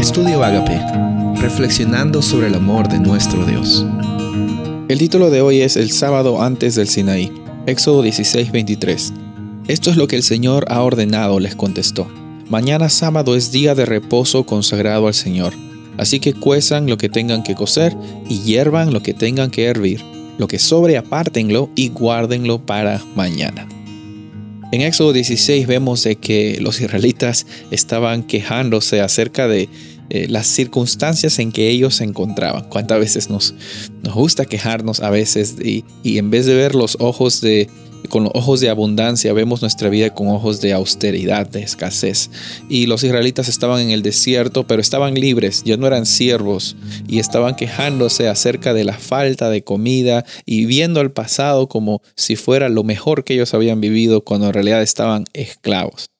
Estudio 0.00 0.42
Agape, 0.42 0.80
reflexionando 1.42 2.22
sobre 2.22 2.46
el 2.46 2.54
amor 2.54 2.88
de 2.88 2.98
nuestro 2.98 3.44
Dios. 3.44 3.84
El 4.88 4.98
título 4.98 5.28
de 5.28 5.42
hoy 5.42 5.60
es 5.60 5.76
El 5.76 5.90
sábado 5.90 6.42
antes 6.42 6.74
del 6.74 6.88
Sinaí, 6.88 7.30
Éxodo 7.66 8.00
16, 8.00 8.50
23. 8.50 9.12
Esto 9.68 9.90
es 9.90 9.98
lo 9.98 10.08
que 10.08 10.16
el 10.16 10.22
Señor 10.22 10.64
ha 10.70 10.80
ordenado, 10.80 11.38
les 11.38 11.54
contestó. 11.54 12.08
Mañana 12.48 12.88
sábado 12.88 13.36
es 13.36 13.52
día 13.52 13.74
de 13.74 13.84
reposo 13.84 14.46
consagrado 14.46 15.06
al 15.06 15.12
Señor. 15.12 15.52
Así 15.98 16.18
que 16.18 16.32
cuezan 16.32 16.86
lo 16.86 16.96
que 16.96 17.10
tengan 17.10 17.42
que 17.42 17.54
cocer 17.54 17.94
y 18.26 18.40
hiervan 18.40 18.94
lo 18.94 19.02
que 19.02 19.12
tengan 19.12 19.50
que 19.50 19.66
hervir. 19.66 20.02
Lo 20.38 20.48
que 20.48 20.58
sobre 20.58 20.96
apártenlo 20.96 21.68
y 21.76 21.90
guárdenlo 21.90 22.64
para 22.64 23.02
mañana. 23.14 23.68
En 24.72 24.82
Éxodo 24.82 25.12
16 25.12 25.66
vemos 25.66 26.04
de 26.04 26.16
que 26.16 26.58
los 26.60 26.80
israelitas 26.80 27.44
estaban 27.72 28.22
quejándose 28.22 29.00
acerca 29.00 29.48
de 29.48 29.68
eh, 30.10 30.26
las 30.28 30.46
circunstancias 30.46 31.40
en 31.40 31.50
que 31.50 31.68
ellos 31.68 31.96
se 31.96 32.04
encontraban. 32.04 32.68
Cuántas 32.68 33.00
veces 33.00 33.30
nos, 33.30 33.54
nos 34.02 34.14
gusta 34.14 34.44
quejarnos 34.44 35.00
a 35.00 35.10
veces 35.10 35.56
y, 35.60 35.84
y 36.04 36.18
en 36.18 36.30
vez 36.30 36.46
de 36.46 36.54
ver 36.54 36.76
los 36.76 36.96
ojos 37.00 37.40
de 37.40 37.68
con 38.10 38.24
los 38.24 38.32
ojos 38.34 38.60
de 38.60 38.68
abundancia, 38.68 39.32
vemos 39.32 39.62
nuestra 39.62 39.88
vida 39.88 40.10
con 40.10 40.28
ojos 40.28 40.60
de 40.60 40.74
austeridad, 40.74 41.48
de 41.48 41.62
escasez. 41.62 42.30
Y 42.68 42.84
los 42.84 43.02
israelitas 43.02 43.48
estaban 43.48 43.80
en 43.80 43.90
el 43.90 44.02
desierto, 44.02 44.66
pero 44.66 44.82
estaban 44.82 45.14
libres, 45.14 45.62
ya 45.64 45.78
no 45.78 45.86
eran 45.86 46.04
siervos, 46.04 46.76
y 47.08 47.18
estaban 47.20 47.56
quejándose 47.56 48.28
acerca 48.28 48.74
de 48.74 48.84
la 48.84 48.98
falta 48.98 49.48
de 49.48 49.64
comida 49.64 50.26
y 50.44 50.66
viendo 50.66 51.00
el 51.00 51.12
pasado 51.12 51.68
como 51.68 52.02
si 52.16 52.36
fuera 52.36 52.68
lo 52.68 52.84
mejor 52.84 53.24
que 53.24 53.32
ellos 53.32 53.54
habían 53.54 53.80
vivido 53.80 54.22
cuando 54.22 54.48
en 54.48 54.52
realidad 54.52 54.82
estaban 54.82 55.24
esclavos. 55.32 56.10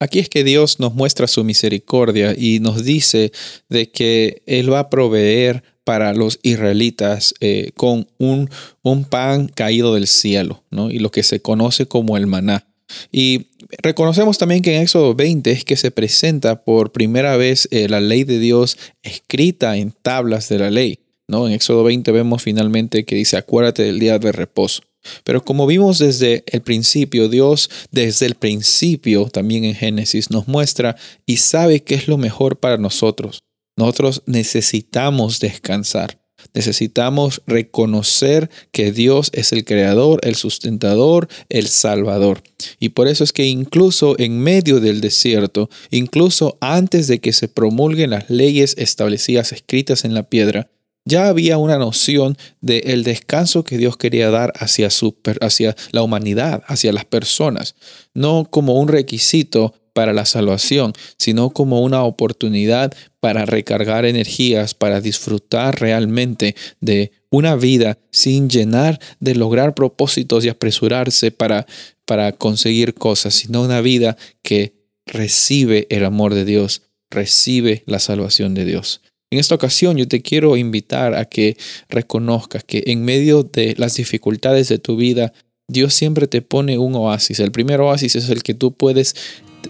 Aquí 0.00 0.18
es 0.18 0.28
que 0.28 0.44
Dios 0.44 0.80
nos 0.80 0.94
muestra 0.94 1.26
su 1.26 1.44
misericordia 1.44 2.34
y 2.36 2.58
nos 2.60 2.84
dice 2.84 3.32
de 3.68 3.90
que 3.90 4.42
Él 4.46 4.72
va 4.72 4.80
a 4.80 4.90
proveer 4.90 5.62
para 5.84 6.14
los 6.14 6.40
israelitas 6.42 7.34
eh, 7.40 7.70
con 7.76 8.08
un, 8.18 8.50
un, 8.82 9.04
pan 9.04 9.48
caído 9.48 9.94
del 9.94 10.06
cielo, 10.06 10.62
¿no? 10.70 10.90
y 10.90 10.98
lo 10.98 11.10
que 11.10 11.22
se 11.22 11.40
conoce 11.40 11.86
como 11.86 12.16
el 12.16 12.26
maná. 12.26 12.66
Y 13.12 13.46
reconocemos 13.82 14.38
también 14.38 14.62
que 14.62 14.74
en 14.74 14.82
Éxodo 14.82 15.14
20 15.14 15.50
es 15.50 15.64
que 15.64 15.76
se 15.76 15.90
presenta 15.90 16.64
por 16.64 16.92
primera 16.92 17.36
vez 17.36 17.68
eh, 17.70 17.88
la 17.88 18.00
ley 18.00 18.24
de 18.24 18.38
Dios 18.38 18.76
escrita 19.02 19.76
en 19.76 19.92
tablas 19.92 20.48
de 20.48 20.58
la 20.58 20.70
ley. 20.70 20.98
¿no? 21.28 21.46
En 21.46 21.52
Éxodo 21.54 21.84
20 21.84 22.10
vemos 22.12 22.42
finalmente 22.42 23.04
que 23.04 23.16
dice, 23.16 23.36
acuérdate 23.36 23.82
del 23.82 23.98
día 23.98 24.18
de 24.18 24.32
reposo. 24.32 24.82
Pero 25.22 25.44
como 25.44 25.66
vimos 25.66 25.98
desde 25.98 26.44
el 26.46 26.62
principio, 26.62 27.28
Dios 27.28 27.70
desde 27.90 28.26
el 28.26 28.36
principio, 28.36 29.26
también 29.26 29.64
en 29.64 29.74
Génesis, 29.74 30.30
nos 30.30 30.48
muestra 30.48 30.96
y 31.26 31.38
sabe 31.38 31.82
qué 31.82 31.94
es 31.94 32.08
lo 32.08 32.16
mejor 32.16 32.58
para 32.58 32.78
nosotros. 32.78 33.42
Nosotros 33.76 34.22
necesitamos 34.26 35.40
descansar. 35.40 36.20
Necesitamos 36.52 37.42
reconocer 37.46 38.50
que 38.70 38.92
Dios 38.92 39.30
es 39.32 39.52
el 39.52 39.64
creador, 39.64 40.20
el 40.22 40.34
sustentador, 40.34 41.28
el 41.48 41.68
salvador. 41.68 42.42
Y 42.78 42.90
por 42.90 43.08
eso 43.08 43.24
es 43.24 43.32
que 43.32 43.46
incluso 43.46 44.14
en 44.18 44.38
medio 44.40 44.78
del 44.80 45.00
desierto, 45.00 45.70
incluso 45.90 46.58
antes 46.60 47.08
de 47.08 47.20
que 47.20 47.32
se 47.32 47.48
promulguen 47.48 48.10
las 48.10 48.30
leyes 48.30 48.74
establecidas 48.78 49.52
escritas 49.52 50.04
en 50.04 50.14
la 50.14 50.24
piedra, 50.24 50.68
ya 51.04 51.28
había 51.28 51.58
una 51.58 51.78
noción 51.78 52.36
del 52.60 53.04
descanso 53.04 53.64
que 53.64 53.78
Dios 53.78 53.96
quería 53.96 54.30
dar 54.30 54.52
hacia, 54.56 54.90
su, 54.90 55.16
hacia 55.40 55.76
la 55.92 56.02
humanidad, 56.02 56.62
hacia 56.66 56.92
las 56.92 57.04
personas, 57.04 57.74
no 58.14 58.46
como 58.50 58.80
un 58.80 58.88
requisito 58.88 59.74
para 59.92 60.12
la 60.12 60.26
salvación, 60.26 60.92
sino 61.18 61.50
como 61.50 61.82
una 61.82 62.02
oportunidad 62.02 62.92
para 63.20 63.46
recargar 63.46 64.04
energías, 64.04 64.74
para 64.74 65.00
disfrutar 65.00 65.80
realmente 65.80 66.56
de 66.80 67.12
una 67.30 67.54
vida 67.54 67.98
sin 68.10 68.50
llenar 68.50 68.98
de 69.20 69.34
lograr 69.34 69.74
propósitos 69.74 70.44
y 70.44 70.48
apresurarse 70.48 71.30
para, 71.30 71.66
para 72.06 72.32
conseguir 72.32 72.94
cosas, 72.94 73.34
sino 73.34 73.62
una 73.62 73.80
vida 73.80 74.16
que 74.42 74.74
recibe 75.06 75.86
el 75.90 76.04
amor 76.04 76.34
de 76.34 76.44
Dios, 76.44 76.82
recibe 77.10 77.84
la 77.86 78.00
salvación 78.00 78.54
de 78.54 78.64
Dios. 78.64 79.00
En 79.30 79.38
esta 79.38 79.54
ocasión 79.54 79.96
yo 79.96 80.06
te 80.06 80.22
quiero 80.22 80.56
invitar 80.56 81.14
a 81.14 81.24
que 81.24 81.56
reconozcas 81.88 82.64
que 82.64 82.84
en 82.86 83.04
medio 83.04 83.42
de 83.42 83.74
las 83.78 83.96
dificultades 83.96 84.68
de 84.68 84.78
tu 84.78 84.96
vida, 84.96 85.32
Dios 85.68 85.94
siempre 85.94 86.26
te 86.26 86.42
pone 86.42 86.78
un 86.78 86.94
oasis. 86.94 87.40
El 87.40 87.50
primer 87.50 87.80
oasis 87.80 88.16
es 88.16 88.28
el 88.28 88.42
que 88.42 88.54
tú 88.54 88.72
puedes 88.72 89.16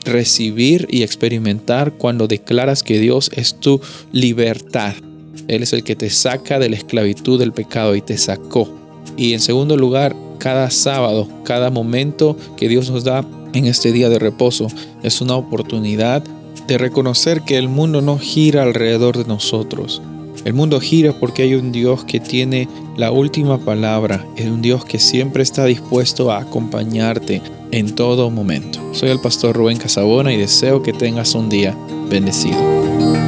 recibir 0.05 0.89
y 0.91 1.03
experimentar 1.03 1.93
cuando 1.93 2.27
declaras 2.27 2.83
que 2.83 2.99
Dios 2.99 3.31
es 3.35 3.59
tu 3.61 3.81
libertad. 4.13 4.95
Él 5.49 5.63
es 5.63 5.73
el 5.73 5.85
que 5.85 5.97
te 5.97 6.11
saca 6.11 6.59
de 6.59 6.69
la 6.69 6.77
esclavitud 6.77 7.39
del 7.39 7.53
pecado 7.53 7.95
y 7.95 8.03
te 8.03 8.19
sacó. 8.19 8.69
Y 9.17 9.33
en 9.35 9.41
segundo 9.41 9.77
lugar, 9.77 10.17
cada 10.39 10.71
sábado, 10.71 11.29
cada 11.45 11.71
momento 11.71 12.37
que 12.57 12.69
Dios 12.69 12.91
nos 12.91 13.05
da 13.05 13.25
en 13.53 13.67
este 13.67 13.93
día 13.93 14.09
de 14.09 14.19
reposo 14.19 14.67
es 15.03 15.21
una 15.21 15.37
oportunidad 15.37 16.25
de 16.67 16.79
reconocer 16.79 17.43
que 17.43 17.59
el 17.59 17.69
mundo 17.69 18.01
no 18.01 18.19
gira 18.19 18.63
alrededor 18.63 19.19
de 19.19 19.25
nosotros. 19.25 20.03
El 20.45 20.55
mundo 20.55 20.81
gira 20.81 21.13
porque 21.19 21.43
hay 21.43 21.55
un 21.55 21.73
Dios 21.73 22.05
que 22.05 22.21
tiene 22.21 22.69
la 22.97 23.11
última 23.11 23.59
palabra, 23.59 24.27
es 24.37 24.47
un 24.47 24.63
Dios 24.63 24.85
que 24.85 24.99
siempre 24.99 25.43
está 25.43 25.65
dispuesto 25.65 26.31
a 26.31 26.39
acompañarte 26.39 27.41
en 27.71 27.95
todo 27.95 28.31
momento. 28.31 28.79
Soy 28.93 29.09
el 29.11 29.21
pastor 29.21 29.57
Rubén 29.57 29.79
Casabona 29.79 30.33
y 30.33 30.37
deseo 30.37 30.83
que 30.83 30.93
tengas 30.93 31.35
un 31.35 31.49
día 31.49 31.77
bendecido. 32.09 33.24